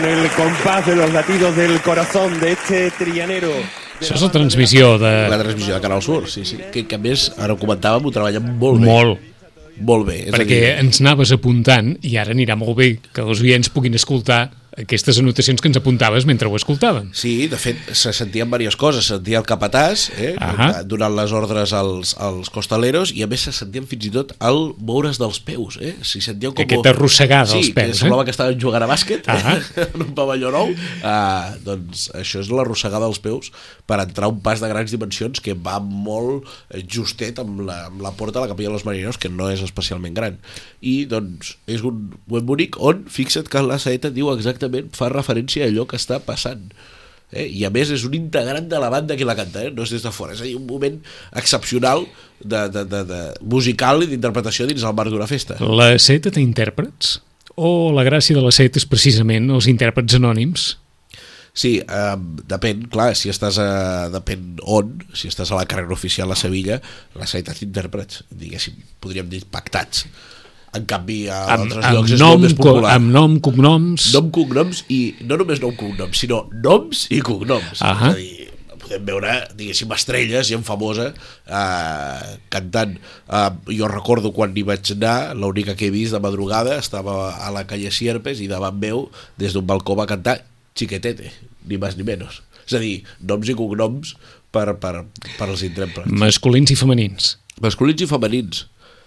Con 0.03 0.11
el 0.11 0.29
compás 0.31 0.85
de 0.85 0.97
los 0.97 1.13
latidos 1.13 1.55
del 1.55 1.79
corazón 1.79 2.37
de 2.41 2.51
este 2.51 2.91
trianero. 2.91 3.53
Això 4.01 4.17
és 4.17 4.23
la 4.25 4.29
transmissió 4.33 4.97
de... 4.99 5.11
La 5.31 5.37
transmissió 5.39 5.77
de 5.77 5.79
Canal 5.79 6.01
Sur, 6.03 6.25
sí, 6.27 6.43
sí. 6.43 6.57
Que, 6.73 6.83
que 6.83 6.97
a 6.97 6.99
més, 6.99 7.29
ara 7.39 7.55
ho 7.55 7.59
comentàvem, 7.61 8.09
ho 8.09 8.11
treballen 8.11 8.49
molt 8.59 8.81
bé. 8.81 8.89
Molt. 8.89 9.21
Molt 9.79 10.09
bé. 10.09 10.17
És 10.25 10.33
a 10.33 10.41
perquè 10.41 10.57
dir, 10.59 10.73
ens 10.81 10.99
anaves 10.99 11.31
apuntant 11.31 11.93
i 12.03 12.17
ara 12.19 12.35
anirà 12.35 12.57
molt 12.59 12.75
bé 12.81 12.89
que 13.15 13.23
els 13.23 13.45
oients 13.45 13.71
puguin 13.71 13.95
escoltar 13.95 14.41
aquestes 14.77 15.19
anotacions 15.21 15.61
que 15.61 15.69
ens 15.69 15.77
apuntaves 15.77 16.25
mentre 16.25 16.49
ho 16.49 16.55
escoltàvem. 16.57 17.11
Sí, 17.13 17.47
de 17.51 17.57
fet, 17.61 17.77
se 17.93 18.13
sentien 18.15 18.49
diverses 18.49 18.77
coses. 18.79 19.05
Se 19.05 19.15
sentia 19.17 19.39
el 19.41 19.45
capatàs, 19.45 20.07
eh, 20.17 20.33
Ahà. 20.41 20.83
donant 20.83 21.13
les 21.15 21.31
ordres 21.31 21.73
als, 21.77 22.15
als 22.17 22.49
costaleros, 22.49 23.13
i 23.13 23.23
a 23.23 23.27
més 23.27 23.45
se 23.45 23.53
sentien 23.53 23.85
fins 23.89 24.07
i 24.09 24.11
tot 24.13 24.33
el 24.41 24.73
moure's 24.79 25.19
dels 25.21 25.39
peus. 25.39 25.77
Eh? 25.81 25.93
Si 26.01 26.21
sentíeu 26.21 26.53
com... 26.53 26.65
Aquesta 26.65 26.93
arrossegada 26.93 27.51
sí, 27.51 27.59
dels 27.59 27.73
peus, 27.75 27.93
que 27.93 27.99
semblava 28.01 28.25
que 28.25 28.33
estaven 28.33 28.59
jugant 28.59 28.85
a 28.85 28.89
bàsquet 28.89 29.29
Ahà. 29.29 29.57
eh? 29.59 29.87
en 29.93 30.07
un 30.07 30.13
pavelló 30.17 30.51
nou. 30.53 30.73
Uh, 31.03 31.53
doncs 31.65 32.09
això 32.17 32.41
és 32.41 32.49
l'arrossegada 32.49 33.05
dels 33.05 33.21
peus 33.21 33.51
per 33.85 33.99
entrar 34.01 34.31
un 34.31 34.41
pas 34.41 34.61
de 34.63 34.69
grans 34.71 34.89
dimensions 34.93 35.41
que 35.43 35.53
va 35.53 35.77
molt 35.83 36.47
eh, 36.71 36.81
justet 36.87 37.39
amb 37.43 37.61
la, 37.67 37.83
amb 37.91 38.01
la 38.01 38.13
porta 38.17 38.39
de 38.39 38.45
la 38.45 38.51
capella 38.53 38.73
dels 38.73 38.85
marineros, 38.87 39.19
que 39.21 39.29
no 39.29 39.49
és 39.51 39.61
especialment 39.65 40.15
gran. 40.17 40.39
I 40.81 41.03
doncs 41.09 41.57
és 41.69 41.83
un 41.85 42.09
moment 42.27 42.47
bonic 42.47 42.79
on, 42.81 43.03
fixa't 43.11 43.49
que 43.51 43.61
la 43.63 43.77
saeta 43.81 44.09
diu 44.13 44.31
exactament, 44.33 44.62
fa 44.95 45.09
referència 45.13 45.65
a 45.65 45.71
allò 45.71 45.87
que 45.89 45.99
està 45.99 46.19
passant. 46.23 46.69
Eh? 47.33 47.47
I 47.49 47.65
a 47.65 47.71
més 47.73 47.91
és 47.93 48.05
un 48.07 48.15
integrant 48.17 48.67
de 48.69 48.79
la 48.81 48.91
banda 48.93 49.17
que 49.17 49.27
la 49.27 49.35
canta, 49.37 49.65
eh? 49.65 49.73
no 49.73 49.87
és 49.87 49.93
des 49.95 50.05
de 50.05 50.13
fora, 50.13 50.37
és 50.37 50.43
a 50.43 50.47
dir, 50.47 50.55
un 50.59 50.67
moment 50.69 50.99
excepcional 51.39 52.05
de, 52.39 52.67
de, 52.69 52.85
de, 52.85 53.03
de 53.09 53.21
musical 53.41 54.05
i 54.05 54.11
d'interpretació 54.11 54.69
dins 54.69 54.85
el 54.85 54.95
marc 54.97 55.13
d'una 55.13 55.29
festa. 55.29 55.57
La 55.63 55.93
set 56.01 56.29
té 56.29 56.43
intèrprets? 56.43 57.17
O 57.55 57.91
la 57.93 58.05
gràcia 58.05 58.37
de 58.37 58.41
la 58.41 58.53
set 58.53 58.79
és 58.79 58.87
precisament 58.89 59.51
els 59.53 59.67
intèrprets 59.69 60.17
anònims? 60.17 60.71
Sí, 61.53 61.75
eh, 61.85 62.15
depèn, 62.49 62.87
clar, 62.89 63.11
si 63.17 63.29
estàs 63.29 63.59
a, 63.61 64.09
depèn 64.13 64.55
on, 64.65 64.95
si 65.13 65.29
estàs 65.29 65.51
a 65.53 65.59
la 65.59 65.67
carrera 65.69 65.93
oficial 65.93 66.33
a 66.33 66.37
Sevilla, 66.37 66.79
la 67.13 67.29
sanitat 67.29 67.61
intèrprets, 67.61 68.23
diguéssim, 68.33 68.79
podríem 69.03 69.29
dir 69.29 69.43
pactats. 69.53 70.07
En 70.73 70.87
canvi, 70.89 71.19
a 71.29 71.43
Amb, 71.53 71.67
altres 71.67 71.85
amb, 71.85 71.97
llocs 71.97 72.15
és 72.15 72.21
nom, 72.21 72.31
molt 72.33 72.45
més 72.47 72.55
popular. 72.57 72.95
amb 72.97 73.11
nom, 73.13 73.35
cognoms... 73.45 74.07
Nom, 74.15 74.31
cognoms 74.33 74.83
i 74.89 75.01
no 75.21 75.37
només 75.37 75.61
nom, 75.61 75.75
cognoms, 75.77 76.17
sinó 76.17 76.47
noms 76.65 77.05
i 77.13 77.19
cognoms. 77.25 77.83
Ahà. 77.85 78.09
És 78.09 78.15
a 78.15 78.21
dir, 78.21 78.47
podem 78.83 79.05
veure, 79.07 79.35
diguéssim, 79.57 79.91
estrelles, 79.95 80.47
gent 80.49 80.65
famosa, 80.65 81.11
eh, 81.45 82.33
cantant. 82.53 82.97
Eh, 83.29 83.43
jo 83.77 83.89
recordo 83.91 84.33
quan 84.35 84.55
hi 84.57 84.65
vaig 84.67 84.95
anar, 84.95 85.35
l'única 85.37 85.77
que 85.77 85.87
he 85.87 85.93
vist 85.93 86.15
de 86.15 86.21
madrugada, 86.23 86.79
estava 86.81 87.35
a 87.37 87.53
la 87.53 87.65
calle 87.69 87.93
Sierpes 87.93 88.41
i 88.43 88.49
davant 88.51 88.79
meu, 88.81 89.07
des 89.37 89.53
d'un 89.53 89.65
balcó 89.69 89.95
va 89.99 90.09
cantar 90.09 90.39
Chiquetete, 90.73 91.29
ni 91.69 91.77
més 91.77 91.97
ni 91.99 92.05
menys. 92.07 92.41
És 92.65 92.73
a 92.73 92.81
dir, 92.81 93.03
noms 93.21 93.49
i 93.51 93.53
cognoms 93.53 94.15
per, 94.53 94.71
per, 94.81 95.03
per 95.37 95.47
als 95.49 95.61
intèrprets. 95.65 96.09
Masculins 96.09 96.73
i 96.73 96.77
femenins. 96.79 97.35
Masculins 97.61 98.01
i 98.01 98.07
femenins. 98.09 98.63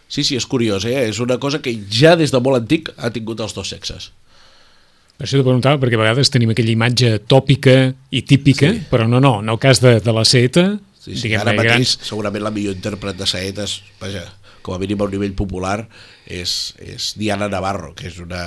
Sí, 0.08 0.22
sí, 0.22 0.36
és 0.38 0.46
curiós, 0.46 0.84
eh? 0.86 1.08
És 1.08 1.18
una 1.20 1.38
cosa 1.42 1.58
que 1.62 1.72
ja 1.90 2.14
des 2.16 2.30
de 2.30 2.38
molt 2.40 2.60
antic 2.62 2.92
ha 2.96 3.10
tingut 3.10 3.40
els 3.42 3.54
dos 3.56 3.68
sexes. 3.68 4.12
Per 5.16 5.25
això 5.26 5.38
t'ho 5.40 5.46
preguntava, 5.46 5.80
perquè 5.80 5.96
a 5.96 6.02
vegades 6.04 6.30
tenim 6.30 6.50
aquella 6.52 6.75
imatge 6.75 7.18
tòpica 7.26 7.94
i 8.12 8.22
típica, 8.22 8.68
Sí. 8.72 8.82
però 8.90 9.08
no, 9.08 9.18
no, 9.20 9.40
en 9.40 9.48
el 9.48 9.58
cas 9.58 9.80
de, 9.80 9.98
de 10.00 10.12
la 10.12 10.25
seta, 10.25 10.78
Sí, 11.06 11.14
sí, 11.16 11.34
ara 11.38 11.52
mateix 11.54 11.72
grans... 11.72 11.98
segurament 12.02 12.42
la 12.42 12.50
millor 12.50 12.75
intèrpret 12.75 13.16
de 13.16 13.26
saetes, 13.30 13.80
vaja, 14.00 14.25
com 14.66 14.75
a 14.75 14.80
mínim 14.82 14.99
a 14.99 15.06
un 15.06 15.12
nivell 15.14 15.35
popular, 15.38 15.85
és, 16.26 16.75
és 16.82 17.12
Diana 17.14 17.46
Navarro, 17.52 17.92
que 17.94 18.08
és 18.11 18.16
una 18.23 18.40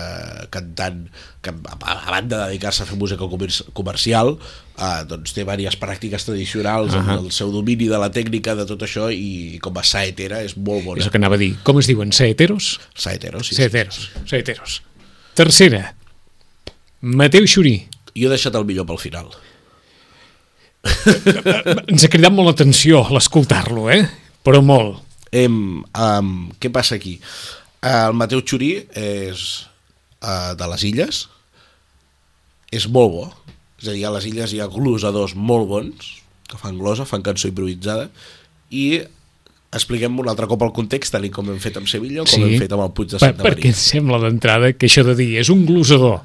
cantant 0.51 1.05
que 1.41 1.53
a, 1.55 1.75
a 1.79 2.11
banda 2.11 2.41
de 2.41 2.49
dedicar-se 2.51 2.83
a 2.83 2.87
fer 2.89 2.97
música 2.99 3.29
comer- 3.31 3.71
comercial, 3.77 4.33
eh, 4.75 4.89
doncs 5.07 5.31
té 5.31 5.45
diverses 5.45 5.79
pràctiques 5.79 6.27
tradicionals 6.27 6.91
uh 6.91 6.99
Ahà. 6.99 7.15
amb 7.15 7.25
el 7.29 7.31
seu 7.35 7.53
domini 7.55 7.87
de 7.87 7.97
la 8.01 8.11
tècnica 8.11 8.57
de 8.59 8.67
tot 8.67 8.83
això 8.83 9.07
i 9.15 9.57
com 9.63 9.79
a 9.79 9.83
saetera 9.87 10.43
és 10.43 10.57
molt 10.59 10.83
bona. 10.83 10.99
És 10.99 11.07
el 11.07 11.15
que 11.15 11.21
anava 11.23 11.39
a 11.39 11.41
dir. 11.41 11.53
Com 11.63 11.79
es 11.79 11.87
diuen? 11.87 12.11
Saeteros? 12.11 12.79
Saetero, 12.95 13.43
sí. 13.43 13.55
Saeteros. 13.55 14.09
Saeteros. 14.27 14.81
Tercera. 15.39 15.95
Mateu 17.01 17.47
Xurí. 17.47 17.77
Jo 18.11 18.27
he 18.27 18.33
deixat 18.35 18.55
el 18.59 18.65
millor 18.67 18.85
pel 18.89 18.99
final. 18.99 19.29
Ens 21.91 22.03
ha 22.03 22.09
cridat 22.11 22.33
molt 22.35 22.49
l'atenció 22.51 23.05
l'escoltar-lo, 23.13 23.87
eh? 23.91 24.03
Però 24.43 24.61
molt. 24.63 24.99
Em, 25.31 25.83
um, 25.83 26.31
què 26.59 26.71
passa 26.73 26.97
aquí? 26.97 27.19
El 27.85 28.15
Mateu 28.17 28.41
Xurí 28.41 28.71
és 28.97 29.43
uh, 30.23 30.55
de 30.57 30.69
les 30.73 30.87
illes, 30.89 31.21
és 32.75 32.87
molt 32.89 33.13
bo, 33.13 33.27
és 33.81 33.87
a 33.87 33.93
dir, 33.95 34.03
a 34.07 34.13
les 34.17 34.27
illes 34.29 34.53
hi 34.53 34.59
ha 34.61 34.67
glosadors 34.71 35.35
molt 35.37 35.69
bons, 35.69 36.09
que 36.49 36.57
fan 36.57 36.79
glosa, 36.81 37.05
fan 37.05 37.23
cançó 37.25 37.49
improvisada, 37.49 38.09
i 38.73 38.99
expliquem 39.75 40.17
un 40.19 40.29
altre 40.31 40.47
cop 40.49 40.65
el 40.65 40.73
context, 40.73 41.13
tal 41.13 41.27
com 41.33 41.51
hem 41.53 41.61
fet 41.61 41.77
amb 41.77 41.89
Sevilla 41.89 42.23
o 42.23 42.27
com 42.29 42.43
hem 42.45 42.57
fet 42.61 42.73
amb 42.73 42.87
el 42.87 42.91
Puig 42.97 43.13
de 43.13 43.19
Per, 43.19 43.29
Santa 43.29 43.45
perquè 43.45 43.69
Maria. 43.69 43.75
em 43.75 43.79
sembla 43.79 44.19
d'entrada 44.25 44.73
que 44.73 44.89
això 44.89 45.05
de 45.05 45.15
dir 45.19 45.35
és 45.41 45.53
un 45.53 45.63
glosador. 45.69 46.23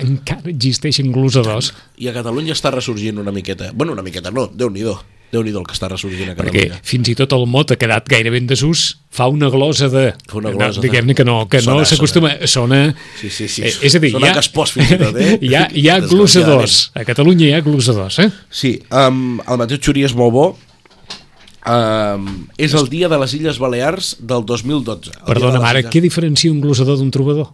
Encara 0.00 0.48
existeixen 0.48 1.10
glosadors. 1.12 1.74
I 2.00 2.08
a 2.08 2.14
Catalunya 2.16 2.54
està 2.56 2.72
ressorgint 2.72 3.20
una 3.20 3.34
miqueta, 3.34 3.72
bueno, 3.74 3.92
una 3.92 4.04
miqueta 4.06 4.32
no, 4.32 4.46
Déu-n'hi-do, 4.48 4.96
déu 5.30 5.44
nhi 5.46 5.52
el 5.54 5.62
que 5.66 5.74
està 5.76 5.86
ressorgint 5.88 6.32
a 6.32 6.34
Perquè 6.34 6.64
Catalunya. 6.66 6.80
fins 6.82 7.08
i 7.12 7.14
tot 7.14 7.32
el 7.36 7.44
mot 7.46 7.70
ha 7.70 7.76
quedat 7.78 8.08
gairebé 8.10 8.40
en 8.42 8.48
desús, 8.50 8.96
fa 9.14 9.28
una 9.30 9.48
glosa 9.50 9.86
de... 9.88 10.08
Fa 10.28 10.38
una 10.40 10.50
glosa 10.50 10.80
de- 10.80 10.88
Diguem-ne 10.88 11.14
que 11.14 11.24
no, 11.24 11.44
que 11.48 11.58
no 11.62 11.76
Sona, 11.76 11.84
s'acostuma... 11.86 12.32
Sona... 12.50 12.80
Sí, 13.20 13.30
sí, 13.30 13.46
sí. 13.48 13.62
Eh, 13.62 13.72
és 13.86 13.94
a 13.94 14.00
dir, 14.02 14.10
Sona 14.16 14.26
hi 14.26 14.30
ha, 14.30 14.32
que 14.34 14.42
es 14.42 14.48
pos 14.50 14.72
fins 14.74 14.90
i 14.90 14.98
tot, 14.98 15.16
eh? 15.22 15.36
hi 15.46 15.54
ha, 15.54 15.68
hi 15.70 15.86
ha 15.88 16.00
glosadors. 16.02 16.80
A 16.98 17.04
Catalunya 17.06 17.46
hi 17.46 17.54
ha 17.54 17.60
glosadors, 17.62 18.18
eh? 18.24 18.28
Sí, 18.50 18.74
um, 18.90 19.38
el 19.46 19.62
Mateu 19.62 19.78
Xurí 19.78 20.02
és 20.08 20.16
molt 20.18 20.34
bo. 20.34 20.48
Um, 21.70 22.26
és 22.56 22.72
el 22.74 22.86
dia 22.88 23.08
de 23.12 23.18
les 23.20 23.34
Illes 23.36 23.58
Balears 23.60 24.14
del 24.18 24.42
2012. 24.48 25.10
El 25.10 25.12
dia 25.12 25.20
de 25.20 25.26
Perdona, 25.28 25.58
les 25.58 25.62
mare, 25.66 25.82
Illes- 25.84 25.92
què 25.92 26.00
diferencia 26.00 26.50
un 26.50 26.60
glosador 26.64 26.96
d'un 26.98 27.10
trobador? 27.12 27.50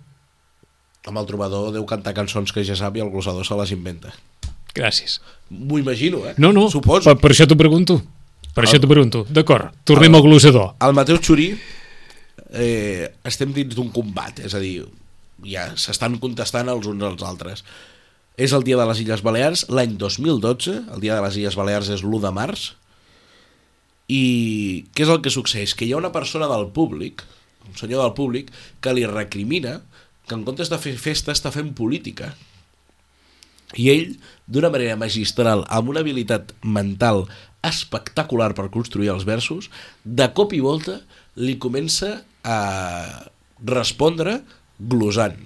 Amb 1.06 1.18
el 1.20 1.26
trobador 1.26 1.72
deu 1.74 1.84
cantar 1.86 2.14
cançons 2.14 2.50
que 2.54 2.64
ja 2.66 2.74
sap 2.78 2.96
i 2.98 3.02
el 3.02 3.10
glossador 3.12 3.44
se 3.46 3.54
les 3.58 3.70
inventa. 3.74 4.14
Gràcies. 4.76 5.18
M'ho 5.50 5.78
imagino, 5.80 6.20
eh? 6.28 6.34
No, 6.42 6.52
no, 6.52 6.68
Suposo. 6.70 7.08
per, 7.08 7.16
per 7.22 7.32
això 7.32 7.46
t'ho 7.48 7.56
pregunto. 7.58 8.00
Per 8.56 8.64
això 8.64 8.78
t'ho 8.80 8.88
pregunto. 8.90 9.24
D'acord, 9.28 9.72
tornem 9.88 10.12
El- 10.14 10.20
al 10.20 10.24
glosador. 10.28 10.74
El 10.80 10.94
Mateu 10.96 11.18
Xurí 11.22 11.50
eh, 12.52 13.10
estem 13.24 13.52
dins 13.56 13.74
d'un 13.76 13.90
combat, 13.92 14.38
és 14.40 14.54
a 14.56 14.60
dir, 14.62 14.84
ja 15.44 15.68
s'estan 15.76 16.16
contestant 16.22 16.68
els 16.72 16.86
uns 16.88 17.02
als 17.04 17.22
altres. 17.26 17.64
És 18.36 18.52
el 18.52 18.64
dia 18.64 18.76
de 18.76 18.84
les 18.88 18.98
Illes 19.00 19.22
Balears, 19.24 19.66
l'any 19.72 19.94
2012, 19.96 20.72
el 20.94 21.00
dia 21.00 21.14
de 21.16 21.22
les 21.24 21.36
Illes 21.40 21.56
Balears 21.56 21.88
és 21.94 22.02
l'1 22.04 22.20
de 22.26 22.32
març, 22.36 22.66
i 24.08 24.84
què 24.94 25.02
és 25.06 25.10
el 25.10 25.22
que 25.24 25.32
succeeix? 25.34 25.72
Que 25.74 25.86
hi 25.88 25.92
ha 25.94 25.98
una 26.00 26.12
persona 26.14 26.46
del 26.50 26.68
públic, 26.74 27.24
un 27.66 27.74
senyor 27.78 28.04
del 28.04 28.12
públic, 28.18 28.52
que 28.80 28.92
li 28.94 29.06
recrimina 29.08 29.80
que 30.28 30.34
en 30.36 30.44
comptes 30.46 30.70
de 30.70 30.78
fer 30.78 30.94
festa 30.98 31.32
està 31.34 31.50
fent 31.54 31.72
política. 31.78 32.32
I 33.74 33.90
ell, 33.90 34.16
d'una 34.46 34.70
manera 34.70 34.94
magistral, 34.96 35.64
amb 35.68 35.88
una 35.90 36.00
habilitat 36.00 36.52
mental 36.62 37.24
espectacular 37.66 38.52
per 38.54 38.68
construir 38.70 39.10
els 39.10 39.24
versos, 39.26 39.70
de 40.04 40.28
cop 40.32 40.52
i 40.54 40.60
volta 40.62 41.00
li 41.34 41.56
comença 41.58 42.22
a 42.46 43.26
respondre 43.66 44.40
glosant. 44.78 45.40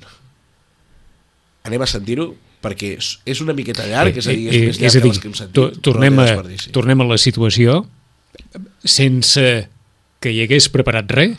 Anem 1.64 1.80
a 1.82 1.86
sentir-ho 1.88 2.34
perquè 2.60 2.98
és- 2.98 3.40
una 3.40 3.54
miqueta 3.56 3.86
llarg, 3.88 4.16
és 4.16 4.26
a 4.26 4.30
dir, 4.36 4.48
és, 4.48 4.54
Eh, 4.56 4.66
més 4.66 4.76
eh, 4.76 4.80
llarg 4.80 4.86
és 4.86 4.96
a 4.96 4.98
que 4.98 5.02
dir, 5.02 5.08
les 5.12 5.18
que 5.20 5.28
hem 5.28 5.34
sentit. 5.34 5.80
tornem, 5.82 6.18
a, 6.18 6.26
tornem 6.72 7.00
a 7.00 7.04
la 7.04 7.16
situació 7.18 7.86
sense 8.84 9.68
que 10.20 10.32
hi 10.32 10.42
hagués 10.44 10.68
preparat 10.68 11.10
res 11.10 11.38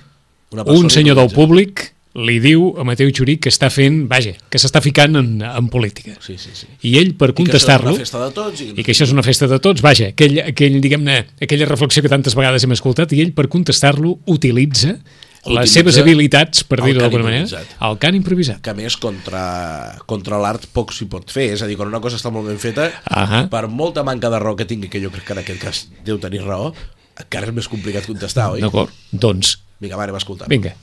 un 0.52 0.90
senyor 0.90 1.16
del 1.16 1.30
públic 1.32 1.94
li 2.14 2.40
diu 2.44 2.74
a 2.76 2.84
Mateu 2.84 3.08
Xurí 3.16 3.38
que 3.40 3.52
està 3.52 3.70
fent, 3.72 4.04
vaja, 4.12 4.34
que 4.52 4.60
s'està 4.60 4.82
ficant 4.84 5.16
en, 5.16 5.30
en 5.48 5.70
política. 5.72 6.18
Sí, 6.20 6.36
sí, 6.42 6.52
sí. 6.58 6.68
I 6.90 6.98
ell, 7.00 7.14
per 7.16 7.32
I 7.32 7.36
que 7.38 7.46
això 7.46 7.48
és 7.48 7.64
contestar-lo, 7.64 7.94
una 7.96 8.04
festa 8.04 8.20
de 8.26 8.30
tots. 8.36 8.62
I, 8.62 8.70
i 8.76 8.84
que 8.84 8.92
això 8.92 9.08
és 9.08 9.14
una 9.16 9.24
festa 9.24 9.48
de 9.48 9.60
tots, 9.64 9.84
vaja, 9.86 10.12
aquell, 10.12 10.42
aquell, 10.44 10.80
diguem-ne, 10.84 11.18
aquella 11.42 11.70
reflexió 11.70 12.04
que 12.04 12.12
tantes 12.12 12.36
vegades 12.36 12.68
hem 12.68 12.76
escoltat, 12.76 13.16
i 13.16 13.22
ell, 13.24 13.32
per 13.38 13.48
contestar-lo, 13.54 14.18
utilitza, 14.28 14.98
les 15.56 15.72
seves 15.74 15.98
habilitats, 15.98 16.66
per 16.70 16.82
dir-ho 16.84 17.00
d'alguna 17.02 17.26
manera, 17.26 17.64
el 17.88 17.98
cant 18.04 18.20
improvisat. 18.20 18.60
que 18.62 18.76
més 18.78 18.94
contra, 19.02 19.96
contra 20.06 20.38
l'art 20.38 20.68
poc 20.76 20.94
s'hi 20.94 21.08
pot 21.10 21.32
fer, 21.34 21.48
és 21.56 21.64
a 21.64 21.70
dir, 21.70 21.80
quan 21.80 21.90
una 21.90 22.04
cosa 22.04 22.20
està 22.20 22.30
molt 22.30 22.52
ben 22.52 22.60
feta, 22.62 22.92
Ahà. 23.08 23.48
per 23.50 23.66
molta 23.72 24.04
manca 24.04 24.30
de 24.30 24.38
raó 24.38 24.54
que 24.60 24.68
tingui, 24.70 24.92
que 24.92 25.02
jo 25.02 25.10
crec 25.10 25.26
que 25.32 25.34
en 25.34 25.42
aquest 25.42 25.64
cas 25.64 25.82
deu 26.06 26.20
tenir 26.22 26.44
raó, 26.44 26.76
encara 27.18 27.50
és 27.50 27.56
més 27.56 27.72
complicat 27.72 28.06
contestar, 28.06 28.52
oi? 28.54 28.62
D'acord? 28.62 28.94
Doncs, 29.12 29.58
Vinga, 29.82 29.98
va, 29.98 30.06
anem 30.06 30.20
a 30.20 30.22
escoltar. 30.22 30.48
vinga. 30.52 30.76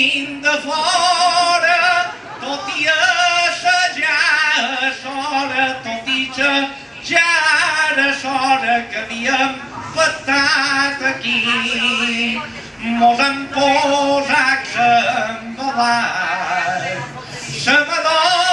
Treguin 0.00 0.40
de 0.40 0.52
fora, 0.64 2.12
tot 2.40 2.68
i 2.72 2.86
assajar 2.88 4.62
és 4.88 5.02
hora, 5.04 5.66
tot 5.84 6.08
i 6.08 6.30
assajar 6.30 7.98
és 8.08 8.24
hora 8.24 8.76
que 8.90 8.98
havíem 9.04 9.54
patat 9.96 11.02
aquí. 11.12 12.40
Mos 13.00 13.20
han 13.20 13.48
posat 13.52 14.64
embalat. 15.28 17.04
Sa 17.60 17.76
madona 17.84 18.49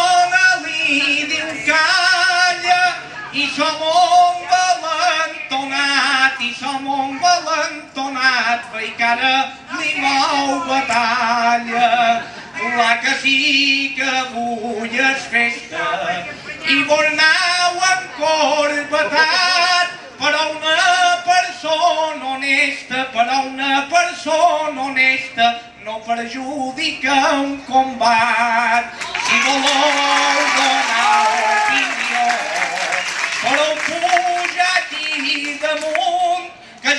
valentonat, 6.47 6.47
i 6.47 6.53
som 6.53 6.87
un 6.87 7.19
valentonat, 7.19 8.61
veig 8.73 8.95
que 8.97 9.03
ara 9.03 9.51
li 9.79 9.99
mou 9.99 10.65
batalla. 10.67 12.23
La 12.77 12.97
que 13.01 13.13
sí 13.21 13.93
que 13.95 14.03
avui 14.03 14.89
és 14.89 15.27
festa 15.29 16.25
i 16.67 16.83
vol 16.89 17.05
anar 17.05 17.69
en 17.89 18.07
corbatat 18.17 19.87
per 20.17 20.33
a 20.33 20.47
una 20.49 21.21
persona 21.23 22.25
honesta, 22.33 23.05
per 23.13 23.27
a 23.29 23.39
una 23.41 23.87
persona 23.91 24.81
honesta, 24.81 25.61
no 25.85 25.99
perjudica 25.99 27.15
un 27.43 27.57
combat. 27.69 28.91
Si 29.27 29.37
voleu 29.45 30.41
donar 30.57 31.27
opinió, 31.61 32.27
però 33.43 33.67
puja 33.85 34.67
aquí 34.81 35.59
damunt, 35.61 36.06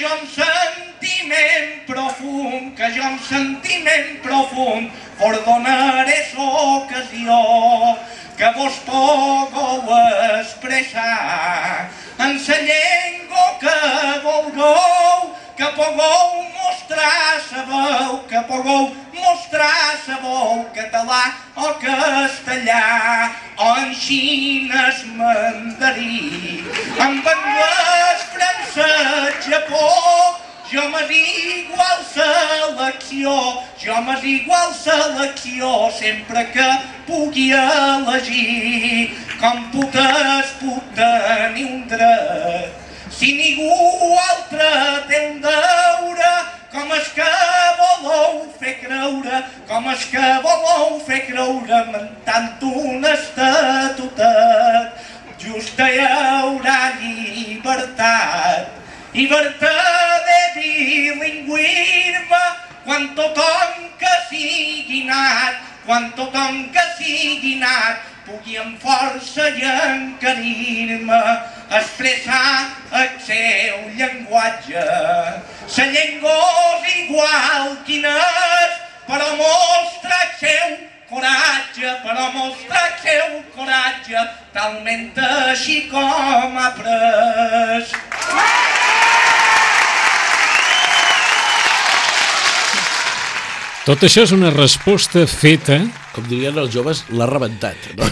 jo 0.00 0.08
amb 0.08 0.30
sentiment 0.30 1.70
profund, 1.86 2.74
que 2.78 2.90
jo 2.94 3.02
amb 3.02 3.22
sentiment 3.26 4.14
profund, 4.22 4.90
us 5.18 5.38
donaré 5.46 6.18
l'ocasió 6.36 7.38
que 8.38 8.52
vos 8.54 8.76
pugueu 8.86 9.90
expressar. 10.38 11.90
En 12.18 12.38
la 12.46 12.58
llengua 12.68 13.46
que 13.62 13.76
vulgueu, 14.22 15.34
que 15.58 15.66
pugueu 15.74 16.44
mostrar 16.54 17.40
sa 17.50 17.62
veu, 17.66 18.18
que 18.28 18.40
pugueu 18.46 18.94
mostrar 19.12 19.98
sa 20.06 20.18
veu 20.22 20.62
català 20.72 21.34
o 21.56 21.72
castellà, 21.82 23.34
o 23.58 23.72
en 23.80 23.90
xines 23.92 25.02
mandarí, 25.18 26.62
en 26.94 27.18
anglès, 27.34 28.22
francès, 28.36 29.50
Japó, 29.50 30.38
jo 30.70 30.88
m'és 30.94 31.10
igual 31.18 32.00
selecció, 32.14 33.36
jo 33.82 34.00
m'és 34.06 34.22
igual 34.38 34.74
selecció, 34.86 35.76
sempre 35.98 36.46
que 36.54 36.72
pugui 37.10 37.50
elegir, 37.66 39.10
com 39.40 39.72
putes 39.74 40.58
puc 40.62 40.92
tenir 40.94 41.72
un 41.72 41.88
dret. 41.90 42.77
Si 43.18 43.32
ningú 43.34 43.74
altre 44.14 44.66
té 45.10 45.18
un 45.26 45.40
deure, 45.42 46.28
com 46.70 46.92
és 46.94 47.08
que 47.16 47.30
voleu 47.80 48.36
fer 48.60 48.74
creure, 48.78 49.40
com 49.66 49.88
és 49.90 50.04
que 50.12 50.26
voleu 50.44 51.00
fer 51.08 51.18
creure, 51.26 51.80
mentant 51.90 52.62
un 52.68 53.08
estatutet, 53.10 55.02
justa 55.42 55.88
hi 55.90 55.98
haurà 56.04 56.76
llibertat. 57.00 58.70
Llibertat 59.16 60.30
de 60.30 60.38
bilingüisme 60.60 62.44
quan 62.86 63.10
tothom 63.18 63.90
que 63.98 64.14
sigui 64.30 65.02
nat, 65.10 65.58
quan 65.90 66.12
tothom 66.14 66.68
que 66.70 66.86
sigui 67.00 67.58
nat 67.64 68.06
pugui 68.28 68.58
amb 68.60 68.78
força 68.82 69.48
i 69.56 69.64
encarir-me 69.64 71.22
expressar 71.70 72.70
el 72.92 73.08
seu 73.20 73.88
llenguatge. 73.96 74.84
La 75.76 75.86
llengua 75.92 76.36
és 76.78 76.94
igual 77.04 77.74
quina 77.86 78.14
és, 78.16 78.78
però 79.08 79.28
mostra 79.36 80.20
el 80.24 80.32
seu 80.40 80.76
coratge, 81.10 81.94
però 82.04 82.28
mostra 82.34 82.84
el 82.86 82.94
seu 83.04 83.38
coratge, 83.56 84.24
talment 84.56 85.12
així 85.24 85.82
com 85.92 86.58
ha 86.58 86.70
pres. 86.78 87.96
Tot 93.88 94.02
això 94.04 94.26
és 94.26 94.34
una 94.36 94.50
resposta 94.52 95.22
feta, 95.24 95.78
Com 96.18 96.26
dirien 96.26 96.56
els 96.58 96.72
joves, 96.74 97.04
l'ha 97.14 97.26
rebentat. 97.30 97.76
No? 97.94 98.08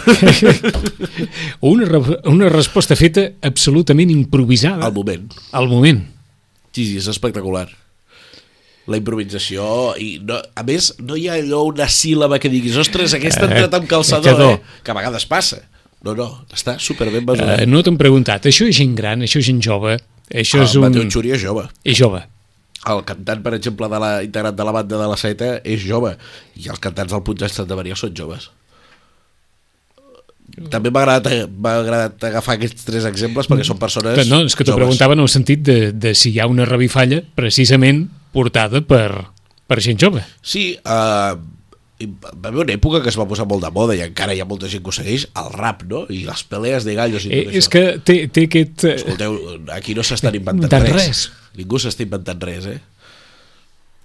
una, 1.73 1.85
re- 1.91 2.21
una 2.31 2.49
resposta 2.53 2.95
feta 2.97 3.25
absolutament 3.43 4.13
improvisada 4.15 4.87
Al 4.87 4.93
moment. 4.95 5.33
al 5.53 5.67
moment. 5.69 6.05
Sí, 6.77 6.85
sí, 6.87 6.97
és 7.01 7.09
espectacular. 7.11 7.67
La 8.87 9.01
improvisació, 9.01 9.65
i 9.99 10.21
no, 10.23 10.37
a 10.55 10.63
més, 10.63 10.93
no 11.03 11.17
hi 11.19 11.25
ha 11.27 11.35
allò 11.41 11.65
una 11.67 11.89
síl·laba 11.91 12.39
que 12.39 12.51
diguis, 12.53 12.77
ostres, 12.79 13.17
aquesta 13.19 13.43
ha 13.43 13.49
entrat 13.51 13.75
amb 13.81 13.89
calçador, 13.91 14.37
Calçador. 14.37 14.61
eh? 14.61 14.83
que 14.87 14.93
a 14.95 14.99
vegades 15.01 15.27
passa. 15.27 15.59
No, 16.07 16.15
no, 16.15 16.29
està 16.55 16.77
superben 16.79 17.25
mesurat. 17.27 17.65
Uh, 17.65 17.67
no 17.67 17.81
t'han 17.83 17.99
preguntat, 17.99 18.47
això 18.47 18.69
és 18.71 18.77
gent 18.79 18.95
gran, 18.95 19.25
això 19.27 19.41
és 19.43 19.49
gent 19.49 19.59
jove, 19.65 19.97
això 20.31 20.63
és 20.63 20.77
el 20.77 20.85
un... 20.85 20.87
Mateu 20.87 21.09
Xuri 21.11 21.35
és 21.35 21.43
jove. 21.43 21.65
És 21.83 21.99
jove. 21.99 22.23
El 22.87 23.01
cantant, 23.09 23.41
per 23.43 23.55
exemple, 23.57 23.89
de 23.91 23.99
la, 23.99 24.11
integrat 24.23 24.55
de 24.55 24.65
la 24.69 24.73
banda 24.77 25.01
de 25.01 25.09
la 25.11 25.17
Seta 25.19 25.57
és 25.67 25.83
jove 25.83 26.13
i 26.63 26.69
els 26.71 26.79
cantants 26.83 27.11
del 27.13 27.25
Puig 27.27 27.41
de 27.41 27.49
Santa 27.51 27.75
Maria 27.79 27.97
són 27.99 28.15
joves. 28.15 28.51
També 30.71 30.93
m'ha 30.95 31.03
agradat, 31.03 31.27
agradat 31.67 32.23
agafar 32.29 32.55
aquests 32.57 32.87
tres 32.87 33.05
exemples 33.09 33.49
perquè 33.51 33.65
són 33.67 33.81
persones 33.83 34.29
No, 34.31 34.39
és 34.47 34.55
que 34.57 34.65
t'ho 34.65 34.77
preguntava 34.79 35.17
en 35.17 35.25
el 35.25 35.29
sentit 35.29 35.65
de, 35.67 35.91
de 35.93 36.13
si 36.17 36.31
hi 36.33 36.39
ha 36.41 36.47
una 36.49 36.65
revifalla 36.69 37.19
precisament 37.37 38.05
portada 38.33 38.81
per, 38.87 39.11
per 39.67 39.81
gent 39.83 39.99
jove. 40.01 40.23
Sí, 40.47 40.69
uh, 40.87 41.35
va 42.07 42.49
haver 42.53 42.63
una 42.63 42.77
època 42.77 43.03
que 43.03 43.11
es 43.11 43.19
va 43.19 43.27
posar 43.29 43.49
molt 43.51 43.65
de 43.67 43.73
moda 43.75 43.97
i 43.99 44.05
encara 44.07 44.37
hi 44.37 44.41
ha 44.45 44.47
molta 44.49 44.71
gent 44.71 44.85
que 44.87 44.93
ho 44.93 44.95
segueix, 44.95 45.27
el 45.43 45.51
rap, 45.59 45.83
no? 45.91 46.05
I 46.15 46.23
les 46.29 46.45
pelees 46.47 46.87
de 46.87 46.95
gallos 46.95 47.27
i 47.27 47.33
Eh, 47.35 47.43
tot 47.49 47.59
és 47.59 47.67
això. 47.67 47.73
que 47.75 47.85
té, 48.07 48.17
té 48.31 48.47
aquest... 48.47 48.85
eh, 48.87 48.95
Escolteu, 49.03 49.37
aquí 49.75 49.99
no 49.99 50.07
s'estan 50.07 50.39
inventant 50.39 50.71
De 50.71 50.81
res. 50.87 50.95
res. 51.03 51.25
Ningú 51.57 51.81
s'està 51.81 52.05
inventant 52.07 52.43
res, 52.45 52.69
eh? 52.71 52.79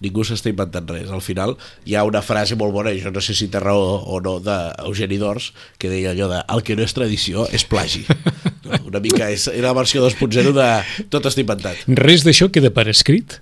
Ningú 0.01 0.25
s'està 0.25 0.49
inventant 0.49 0.87
res. 0.89 1.11
Al 1.13 1.21
final 1.21 1.55
hi 1.85 1.95
ha 1.95 2.05
una 2.07 2.23
frase 2.25 2.57
molt 2.57 2.73
bona, 2.73 2.93
i 2.95 3.03
jo 3.03 3.11
no 3.13 3.21
sé 3.21 3.35
si 3.37 3.49
té 3.51 3.61
raó 3.61 3.99
o 4.01 4.21
no, 4.23 4.39
d'Eugeni 4.43 5.19
d'Ors, 5.21 5.51
que 5.77 5.91
deia 5.91 6.15
allò 6.15 6.31
de 6.31 6.41
el 6.55 6.65
que 6.65 6.77
no 6.79 6.87
és 6.87 6.97
tradició 6.97 7.47
és 7.51 7.67
plagi. 7.67 8.05
No? 8.61 8.77
Una 8.91 8.99
mica 9.01 9.25
és, 9.33 9.47
era 9.49 9.71
la 9.71 9.73
versió 9.73 10.03
2.0 10.05 10.51
de 10.53 10.65
tot 11.11 11.25
està 11.25 11.41
inventat. 11.41 11.79
Res 11.97 12.21
d'això 12.23 12.45
queda 12.53 12.69
per 12.71 12.85
escrit 12.91 13.39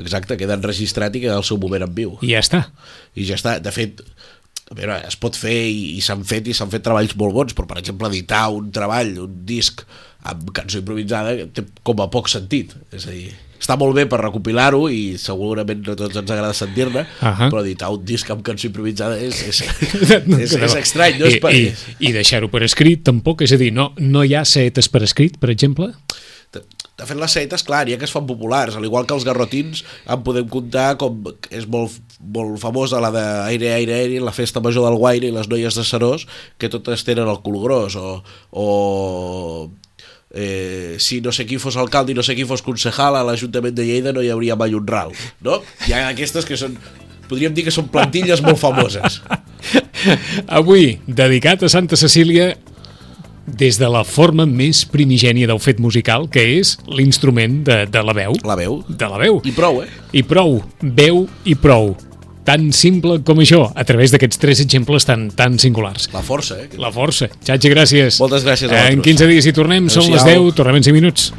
Exacte, 0.00 0.36
queda 0.38 0.56
enregistrat 0.58 1.14
i 1.14 1.22
queda 1.22 1.36
al 1.38 1.46
seu 1.46 1.58
moment 1.62 1.84
en 1.86 1.92
viu. 1.94 2.16
i 2.22 2.32
ja 2.32 2.40
està. 2.42 2.64
I 3.14 3.26
ja 3.28 3.36
està. 3.38 3.58
De 3.62 3.70
fet, 3.74 4.00
a 4.70 4.74
veure, 4.74 4.96
es 5.06 5.16
pot 5.20 5.36
fer 5.38 5.54
i, 5.70 5.94
i 5.98 6.02
s'han 6.02 6.24
fet 6.26 6.50
i 6.50 6.56
s'han 6.56 6.72
fet 6.72 6.82
treballs 6.86 7.14
molt 7.20 7.36
bons, 7.36 7.54
però 7.54 7.68
per 7.70 7.78
exemple 7.82 8.10
editar 8.10 8.48
un 8.54 8.72
treball, 8.74 9.14
un 9.26 9.36
disc 9.46 9.84
amb 10.26 10.50
cançó 10.56 10.80
improvisada 10.80 11.36
té 11.54 11.66
com 11.86 12.02
a 12.02 12.08
poc 12.10 12.30
sentit. 12.32 12.74
És 12.90 13.06
a 13.06 13.14
dir, 13.14 13.30
està 13.60 13.76
molt 13.80 13.96
bé 13.96 14.04
per 14.10 14.20
recopilar-ho 14.20 14.84
i 14.92 15.16
segurament 15.20 15.82
no 15.86 15.94
a 15.94 15.98
tots 15.98 16.20
ens 16.20 16.30
agrada 16.30 16.56
sentir-ne, 16.56 17.06
Ahà. 17.20 17.48
però 17.48 17.62
editar 17.64 17.90
un 17.94 18.04
disc 18.04 18.30
amb 18.32 18.44
cançó 18.46 18.68
improvisada 18.68 19.18
és, 19.20 19.40
és, 19.48 19.62
és, 20.44 20.56
és 20.58 20.78
estrany, 20.82 21.18
no 21.20 21.30
és 21.30 21.40
per... 21.42 21.54
I, 21.54 21.66
i, 21.70 22.10
i 22.10 22.14
deixar-ho 22.16 22.50
per 22.52 22.64
escrit 22.66 23.04
tampoc, 23.06 23.44
és 23.46 23.54
a 23.56 23.60
dir, 23.60 23.72
no, 23.74 23.92
no 24.00 24.24
hi 24.24 24.36
ha 24.36 24.44
setes 24.48 24.90
per 24.92 25.04
escrit, 25.06 25.40
per 25.42 25.52
exemple? 25.54 25.92
De, 26.54 26.62
de 26.98 27.06
fet, 27.08 27.18
les 27.18 27.32
setes, 27.34 27.64
clar, 27.66 27.82
ha 27.90 27.98
que 27.98 28.06
es 28.06 28.12
fan 28.14 28.26
populars, 28.28 28.76
al 28.78 28.84
igual 28.86 29.06
que 29.08 29.16
els 29.16 29.24
garrotins 29.26 29.82
en 30.06 30.22
podem 30.26 30.46
comptar 30.50 30.92
com 31.00 31.24
és 31.50 31.66
molt, 31.70 31.96
molt 32.20 32.60
famosa 32.62 33.02
la 33.02 33.10
d'Aire, 33.14 33.72
Aire, 33.74 33.96
Aire, 34.04 34.20
la 34.22 34.34
festa 34.36 34.62
major 34.62 34.86
del 34.86 35.00
Guaire 35.00 35.30
i 35.30 35.34
les 35.34 35.50
noies 35.50 35.74
de 35.74 35.86
Serós, 35.86 36.28
que 36.58 36.70
totes 36.70 37.02
tenen 37.06 37.30
el 37.30 37.40
cul 37.42 37.58
gros, 37.64 37.98
o, 37.98 38.20
o 38.52 38.68
eh, 40.34 40.96
si 40.98 41.20
no 41.22 41.32
sé 41.32 41.46
qui 41.46 41.60
fos 41.62 41.78
alcalde 41.80 42.12
i 42.12 42.18
no 42.18 42.24
sé 42.26 42.34
qui 42.34 42.44
fos 42.48 42.62
concejal 42.66 43.16
a 43.16 43.24
l'Ajuntament 43.26 43.74
de 43.74 43.86
Lleida 43.86 44.12
no 44.12 44.22
hi 44.22 44.32
hauria 44.34 44.58
mai 44.58 44.74
un 44.74 44.86
ral, 44.86 45.14
no? 45.46 45.62
Hi 45.86 45.94
ha 45.94 46.08
aquestes 46.10 46.44
que 46.48 46.58
són, 46.60 46.76
podríem 47.30 47.54
dir 47.54 47.64
que 47.68 47.74
són 47.74 47.88
plantilles 47.92 48.42
molt 48.44 48.60
famoses. 48.60 49.22
Avui, 50.60 50.98
dedicat 51.06 51.62
a 51.62 51.72
Santa 51.72 51.96
Cecília 51.96 52.52
des 53.46 53.78
de 53.78 53.88
la 53.92 54.02
forma 54.08 54.46
més 54.48 54.84
primigènia 54.88 55.46
del 55.46 55.60
fet 55.60 55.80
musical, 55.80 56.26
que 56.32 56.42
és 56.58 56.74
l'instrument 56.88 57.60
de, 57.66 57.84
de 57.92 58.02
la 58.02 58.16
veu. 58.16 58.36
La 58.44 58.56
veu. 58.58 58.80
De 58.88 59.10
la 59.10 59.20
veu. 59.20 59.40
I 59.44 59.52
prou, 59.56 59.82
eh? 59.84 59.88
I 60.16 60.24
prou. 60.26 60.58
Veu 60.80 61.26
i 61.44 61.54
prou 61.54 61.92
tan 62.44 62.70
simple 62.76 63.18
com 63.24 63.40
això, 63.42 63.64
a 63.74 63.84
través 63.88 64.12
d'aquests 64.12 64.40
tres 64.40 64.60
exemples 64.64 65.08
tan, 65.08 65.30
tan 65.34 65.58
singulars. 65.58 66.10
La 66.14 66.22
força, 66.22 66.60
eh? 66.60 66.68
La 66.78 66.92
força. 66.92 67.30
Xatxa, 67.40 67.72
gràcies. 67.72 68.20
Moltes 68.22 68.44
gràcies 68.46 68.68
a 68.68 68.74
eh, 68.74 68.76
vosaltres. 68.76 68.98
En 69.00 69.04
15 69.08 69.30
dies 69.32 69.48
hi 69.48 69.56
tornem, 69.56 69.88
són 69.92 70.12
les 70.12 70.24
10, 70.28 70.52
tornem 70.56 70.80
en 70.80 70.84
5 70.84 71.00
minuts. 71.00 71.32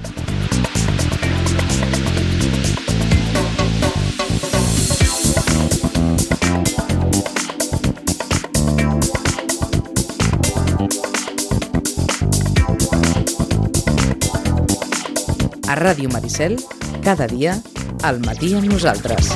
A 15.66 15.76
Ràdio 15.76 16.10
Maricel, 16.14 16.56
cada 17.04 17.28
dia, 17.28 17.58
al 18.06 18.22
matí 18.24 18.54
amb 18.56 18.70
nosaltres. 18.72 19.34